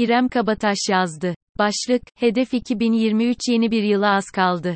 İrem 0.00 0.28
Kabataş 0.28 0.78
yazdı. 0.90 1.34
Başlık, 1.58 2.02
Hedef 2.14 2.54
2023 2.54 3.38
yeni 3.48 3.70
bir 3.70 3.82
yıla 3.82 4.14
az 4.14 4.24
kaldı. 4.24 4.74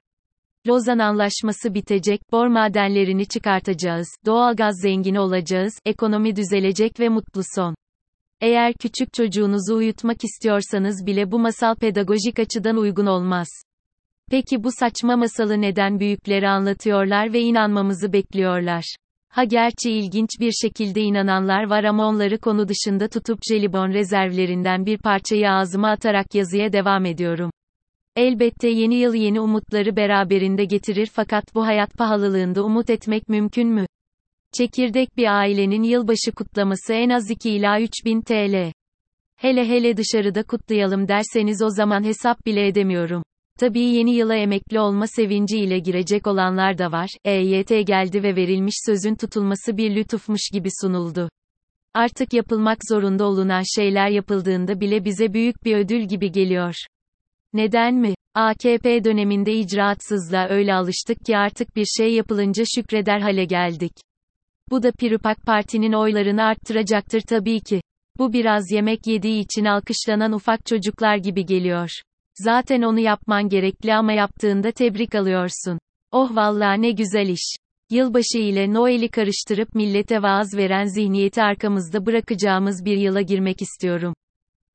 Lozan 0.67 0.99
Anlaşması 0.99 1.75
bitecek, 1.75 2.21
bor 2.33 2.47
madenlerini 2.47 3.27
çıkartacağız, 3.27 4.09
doğalgaz 4.27 4.81
zengini 4.83 5.21
olacağız, 5.21 5.79
ekonomi 5.85 6.37
düzelecek 6.37 7.01
ve 7.01 7.09
mutlu 7.09 7.43
son. 7.55 7.75
Eğer 8.41 8.73
küçük 8.81 9.13
çocuğunuzu 9.13 9.75
uyutmak 9.75 10.25
istiyorsanız 10.25 11.07
bile 11.07 11.33
bu 11.33 11.39
masal 11.39 11.75
pedagojik 11.75 12.39
açıdan 12.39 12.77
uygun 12.77 13.07
olmaz. 13.07 13.49
Peki 14.31 14.65
bu 14.65 14.69
saçma 14.79 15.17
masalı 15.17 15.61
neden 15.61 16.01
büyükleri 16.01 16.49
anlatıyorlar 16.49 17.33
ve 17.33 17.41
inanmamızı 17.41 18.13
bekliyorlar? 18.13 18.97
Ha 19.35 19.45
gerçi 19.45 19.91
ilginç 19.91 20.29
bir 20.41 20.53
şekilde 20.53 21.01
inananlar 21.01 21.65
var 21.71 21.85
ama 21.85 22.07
onları 22.07 22.39
konu 22.39 22.69
dışında 22.69 23.09
tutup 23.09 23.39
jelibon 23.49 23.89
rezervlerinden 23.89 24.87
bir 24.87 24.99
parçayı 24.99 25.51
ağzıma 25.51 25.91
atarak 25.91 26.35
yazıya 26.35 26.73
devam 26.73 27.05
ediyorum. 27.05 27.51
Elbette 28.17 28.69
yeni 28.69 28.95
yıl 28.95 29.15
yeni 29.15 29.41
umutları 29.41 29.97
beraberinde 29.97 30.65
getirir 30.65 31.11
fakat 31.13 31.55
bu 31.55 31.67
hayat 31.67 31.95
pahalılığında 31.95 32.65
umut 32.65 32.91
etmek 32.91 33.29
mümkün 33.29 33.69
mü? 33.69 33.87
Çekirdek 34.53 35.17
bir 35.17 35.39
ailenin 35.39 35.83
yılbaşı 35.83 36.33
kutlaması 36.37 36.93
en 36.93 37.09
az 37.09 37.31
2 37.31 37.51
ila 37.51 37.81
3 37.81 37.91
bin 38.05 38.21
TL. 38.21 38.73
Hele 39.37 39.69
hele 39.69 39.97
dışarıda 39.97 40.43
kutlayalım 40.43 41.09
derseniz 41.09 41.63
o 41.63 41.71
zaman 41.71 42.05
hesap 42.05 42.47
bile 42.47 42.67
edemiyorum. 42.67 43.23
Tabii 43.59 43.81
yeni 43.81 44.15
yıla 44.15 44.35
emekli 44.35 44.81
olma 44.81 45.07
sevinci 45.07 45.59
ile 45.59 45.79
girecek 45.79 46.27
olanlar 46.27 46.79
da 46.79 46.93
var. 46.93 47.09
EYT 47.25 47.69
geldi 47.69 48.23
ve 48.23 48.37
verilmiş 48.37 48.75
sözün 48.87 49.15
tutulması 49.15 49.77
bir 49.77 49.97
lütufmuş 49.97 50.41
gibi 50.53 50.69
sunuldu. 50.81 51.29
Artık 51.95 52.33
yapılmak 52.33 52.79
zorunda 52.89 53.25
olunan 53.25 53.63
şeyler 53.77 54.09
yapıldığında 54.09 54.81
bile 54.81 55.05
bize 55.05 55.33
büyük 55.33 55.65
bir 55.65 55.77
ödül 55.77 56.01
gibi 56.01 56.33
geliyor. 56.33 56.75
Neden 57.53 57.95
mi? 57.95 58.15
AKP 58.35 59.05
döneminde 59.05 59.53
icraatsızlığa 59.53 60.49
öyle 60.49 60.75
alıştık 60.75 61.25
ki 61.25 61.37
artık 61.37 61.77
bir 61.77 61.87
şey 61.99 62.15
yapılınca 62.15 62.65
şükreder 62.75 63.21
hale 63.21 63.45
geldik. 63.45 63.93
Bu 64.71 64.83
da 64.83 64.93
Pirupak 64.93 65.43
Parti'nin 65.43 65.93
oylarını 65.93 66.43
arttıracaktır 66.43 67.21
tabii 67.21 67.61
ki. 67.61 67.81
Bu 68.19 68.33
biraz 68.33 68.71
yemek 68.71 69.07
yediği 69.07 69.41
için 69.45 69.65
alkışlanan 69.65 70.33
ufak 70.33 70.67
çocuklar 70.67 71.17
gibi 71.17 71.47
geliyor. 71.47 71.91
Zaten 72.35 72.83
onu 72.83 73.01
yapman 73.01 73.49
gerekli 73.49 73.95
ama 73.95 74.13
yaptığında 74.13 74.73
tebrik 74.73 75.15
alıyorsun. 75.15 75.79
Oh 76.13 76.37
vallahi 76.37 76.83
ne 76.83 76.91
güzel 76.91 77.29
iş. 77.29 77.57
Yılbaşı 77.91 78.39
ile 78.39 78.75
Noel'i 78.75 79.09
karıştırıp 79.09 79.75
millete 79.75 80.23
vaaz 80.23 80.57
veren 80.57 80.85
zihniyeti 80.85 81.43
arkamızda 81.43 82.07
bırakacağımız 82.07 82.85
bir 82.85 82.97
yıla 82.97 83.21
girmek 83.21 83.63
istiyorum. 83.63 84.15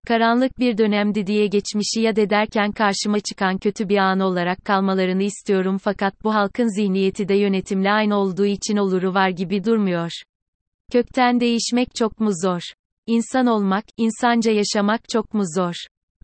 Karanlık 0.07 0.59
bir 0.59 0.77
dönemdi 0.77 1.27
diye 1.27 1.47
geçmişi 1.47 2.01
yad 2.01 2.17
ederken 2.17 2.71
karşıma 2.71 3.19
çıkan 3.19 3.57
kötü 3.57 3.89
bir 3.89 3.97
an 3.97 4.19
olarak 4.19 4.65
kalmalarını 4.65 5.23
istiyorum 5.23 5.77
fakat 5.77 6.23
bu 6.23 6.33
halkın 6.33 6.75
zihniyeti 6.75 7.27
de 7.27 7.33
yönetimle 7.33 7.91
aynı 7.91 8.15
olduğu 8.15 8.45
için 8.45 8.77
oluru 8.77 9.13
var 9.13 9.29
gibi 9.29 9.63
durmuyor. 9.63 10.11
Kökten 10.91 11.39
değişmek 11.39 11.95
çok 11.95 12.19
mu 12.19 12.29
zor? 12.43 12.61
İnsan 13.07 13.47
olmak, 13.47 13.85
insanca 13.97 14.51
yaşamak 14.51 15.09
çok 15.09 15.33
mu 15.33 15.43
zor? 15.55 15.73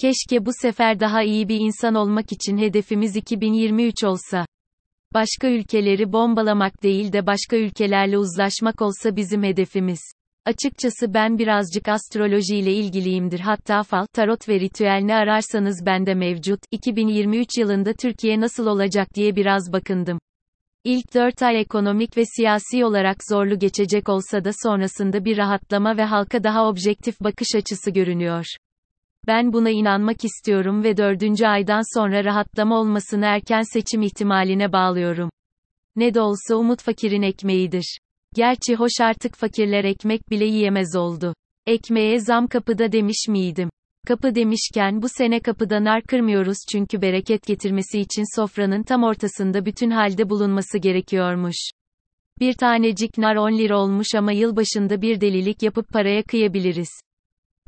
Keşke 0.02 0.46
bu 0.46 0.52
sefer 0.62 1.00
daha 1.00 1.24
iyi 1.24 1.50
bir 1.50 1.60
insan 1.60 1.96
olmak 1.96 2.32
için 2.32 2.58
hedefimiz 2.58 3.16
2023 3.16 4.04
olsa. 4.04 4.46
Başka 5.14 5.48
ülkeleri 5.48 6.14
bombalamak 6.14 6.84
değil 6.84 7.14
de 7.14 7.28
başka 7.28 7.58
ülkelerle 7.58 8.18
uzlaşmak 8.18 8.82
olsa 8.82 9.16
bizim 9.16 9.44
hedefimiz. 9.44 10.00
Açıkçası 10.46 11.14
ben 11.14 11.38
birazcık 11.38 11.88
astroloji 11.88 12.56
ile 12.56 12.74
ilgiliyimdir. 12.74 13.40
Hatta 13.40 13.84
fal, 13.84 14.06
tarot 14.14 14.50
ve 14.50 14.60
ritüel 14.60 15.02
ne 15.04 15.16
ararsanız 15.16 15.86
bende 15.86 16.14
mevcut. 16.14 16.60
2023 16.72 17.58
yılında 17.58 17.94
Türkiye 17.94 18.40
nasıl 18.40 18.68
olacak 18.68 19.08
diye 19.16 19.36
biraz 19.36 19.74
bakındım. 19.74 20.20
İlk 20.84 21.14
4 21.14 21.42
ay 21.42 21.62
ekonomik 21.62 22.18
ve 22.18 22.24
siyasi 22.26 22.86
olarak 22.86 23.18
zorlu 23.30 23.60
geçecek 23.60 24.10
olsa 24.10 24.44
da 24.46 24.52
sonrasında 24.64 25.26
bir 25.26 25.38
rahatlama 25.38 25.98
ve 25.98 26.04
halka 26.04 26.44
daha 26.44 26.68
objektif 26.68 27.22
bakış 27.22 27.56
açısı 27.56 27.92
görünüyor. 27.92 28.46
Ben 29.28 29.54
buna 29.54 29.70
inanmak 29.70 30.26
istiyorum 30.26 30.84
ve 30.84 30.98
dördüncü 30.98 31.46
aydan 31.46 32.00
sonra 32.00 32.24
rahatlama 32.24 32.80
olmasını 32.80 33.26
erken 33.26 33.62
seçim 33.74 34.02
ihtimaline 34.02 34.72
bağlıyorum. 34.72 35.30
Ne 35.96 36.14
de 36.14 36.22
olsa 36.22 36.56
umut 36.56 36.82
fakirin 36.82 37.22
ekmeğidir. 37.22 38.00
Gerçi 38.36 38.76
hoş 38.76 38.92
artık 39.02 39.36
fakirler 39.36 39.84
ekmek 39.84 40.30
bile 40.30 40.46
yiyemez 40.46 40.96
oldu. 40.96 41.34
Ekmeğe 41.66 42.20
zam 42.20 42.48
kapıda 42.48 42.92
demiş 42.92 43.28
miydim? 43.30 43.70
Kapı 44.08 44.36
demişken 44.36 45.02
bu 45.02 45.08
sene 45.10 45.40
kapıda 45.40 45.84
nar 45.84 46.04
kırmıyoruz 46.04 46.58
çünkü 46.72 47.02
bereket 47.02 47.48
getirmesi 47.48 48.00
için 48.00 48.36
sofranın 48.36 48.84
tam 48.84 49.04
ortasında 49.04 49.66
bütün 49.66 49.90
halde 49.92 50.30
bulunması 50.30 50.78
gerekiyormuş. 50.78 51.70
Bir 52.40 52.54
tanecik 52.54 53.18
nar 53.18 53.36
10 53.36 53.58
lira 53.58 53.78
olmuş 53.80 54.08
ama 54.16 54.32
yılbaşında 54.32 55.02
bir 55.02 55.22
delilik 55.22 55.64
yapıp 55.64 55.90
paraya 55.90 56.24
kıyabiliriz. 56.24 57.05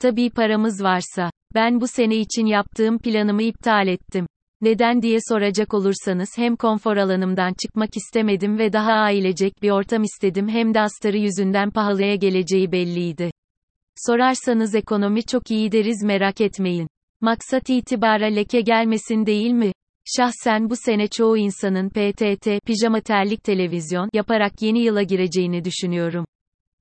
Tabii 0.02 0.30
paramız 0.30 0.84
varsa. 0.84 1.31
Ben 1.56 1.81
bu 1.81 1.88
sene 1.88 2.16
için 2.16 2.46
yaptığım 2.46 3.00
planımı 3.00 3.44
iptal 3.44 3.88
ettim. 3.88 4.28
Neden 4.62 5.02
diye 5.02 5.19
soracak 5.30 5.74
olursanız 5.74 6.30
hem 6.35 6.56
konfor 6.56 6.97
alanımdan 6.97 7.53
çıkmak 7.62 7.97
istemedim 7.97 8.58
ve 8.59 8.74
daha 8.74 8.91
ailecek 8.91 9.62
bir 9.62 9.72
ortam 9.72 10.03
istedim 10.03 10.50
hem 10.50 10.74
de 10.74 10.81
astarı 10.81 11.18
yüzünden 11.18 11.72
pahalıya 11.72 12.16
geleceği 12.16 12.72
belliydi. 12.72 13.31
Sorarsanız 14.08 14.75
ekonomi 14.75 15.24
çok 15.24 15.52
iyi 15.52 15.72
deriz 15.72 16.03
merak 16.03 16.41
etmeyin. 16.41 16.88
Maksat 17.22 17.69
itibara 17.69 18.25
leke 18.25 18.62
gelmesin 18.62 19.25
değil 19.25 19.52
mi? 19.52 19.72
Şahsen 20.18 20.69
bu 20.69 20.75
sene 20.75 21.08
çoğu 21.08 21.38
insanın 21.38 21.90
PTT, 21.90 22.47
pijama 22.66 23.02
terlik 23.02 23.44
televizyon 23.44 24.09
yaparak 24.14 24.62
yeni 24.62 24.79
yıla 24.79 25.03
gireceğini 25.03 25.66
düşünüyorum. 25.66 26.25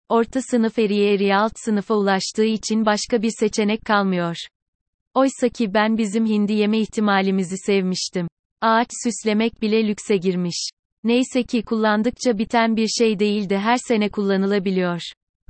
Orta 0.09 0.41
sınıf 0.43 0.79
eriye 0.79 1.37
alt 1.37 1.53
sınıfa 1.57 1.95
ulaştığı 1.95 2.45
için 2.45 2.87
başka 2.87 3.23
bir 3.23 3.31
seçenek 3.41 3.85
kalmıyor. 3.85 4.37
Oysa 5.15 5.49
ki 5.49 5.75
ben 5.75 5.99
bizim 5.99 6.27
hindi 6.27 6.53
yeme 6.53 6.79
ihtimalimizi 6.79 7.57
sevmiştim. 7.67 8.29
Ağaç 8.61 8.89
süslemek 9.05 9.63
bile 9.63 9.89
lükse 9.89 10.17
girmiş. 10.17 10.71
Neyse 11.05 11.43
ki 11.43 11.63
kullandıkça 11.63 12.39
biten 12.39 12.77
bir 12.77 12.89
şey 12.89 13.19
değil 13.19 13.49
de 13.49 13.59
her 13.59 13.77
sene 13.77 14.09
kullanılabiliyor. 14.09 15.01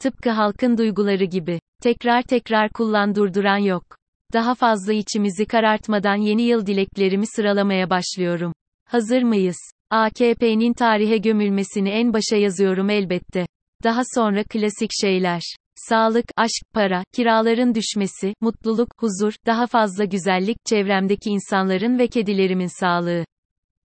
Tıpkı 0.01 0.31
halkın 0.31 0.79
duyguları 0.79 1.25
gibi. 1.25 1.61
Tekrar 1.83 2.23
tekrar 2.23 2.71
kullan 2.71 3.15
durduran 3.15 3.59
yok. 3.59 3.97
Daha 4.33 4.55
fazla 4.55 4.93
içimizi 4.93 5.47
karartmadan 5.47 6.17
yeni 6.17 6.43
yıl 6.43 6.67
dileklerimi 6.67 7.27
sıralamaya 7.27 7.91
başlıyorum. 7.91 8.53
Hazır 8.85 9.23
mıyız? 9.23 9.59
AKP'nin 9.91 10.73
tarihe 10.73 11.17
gömülmesini 11.19 11.89
en 11.89 12.13
başa 12.13 12.37
yazıyorum 12.37 12.91
elbette. 12.91 13.47
Daha 13.87 14.03
sonra 14.15 14.45
klasik 14.45 14.91
şeyler. 15.01 15.43
Sağlık, 15.75 16.25
aşk, 16.37 16.63
para, 16.75 17.05
kiraların 17.13 17.75
düşmesi, 17.75 18.35
mutluluk, 18.41 18.89
huzur, 18.99 19.35
daha 19.47 19.67
fazla 19.67 20.05
güzellik, 20.05 20.57
çevremdeki 20.65 21.31
insanların 21.31 21.99
ve 21.99 22.07
kedilerimin 22.07 22.81
sağlığı. 22.81 23.25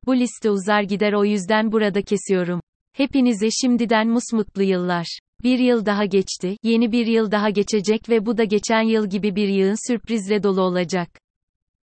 Bu 0.07 0.17
liste 0.17 0.51
uzar 0.51 0.83
gider 0.83 1.13
o 1.13 1.25
yüzden 1.25 1.73
burada 1.73 2.03
kesiyorum. 2.03 2.61
Hepinize 2.93 3.49
şimdiden 3.51 4.09
musmutlu 4.09 4.63
yıllar. 4.63 5.19
Bir 5.43 5.59
yıl 5.59 5.87
daha 5.87 6.05
geçti, 6.05 6.57
yeni 6.63 6.93
bir 6.93 7.07
yıl 7.07 7.31
daha 7.31 7.51
geçecek 7.51 8.09
ve 8.09 8.27
bu 8.27 8.39
da 8.39 8.45
geçen 8.45 8.83
yıl 8.83 9.11
gibi 9.11 9.37
bir 9.37 9.49
yığın 9.49 9.89
sürprizle 9.89 10.43
dolu 10.43 10.61
olacak. 10.61 11.09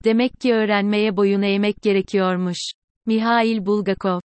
Demek 0.03 0.31
ki 0.41 0.53
öğrenmeye 0.53 1.17
boyun 1.17 1.41
eğmek 1.41 1.81
gerekiyormuş. 1.81 2.71
Mihail 3.05 3.65
Bulgakov 3.65 4.19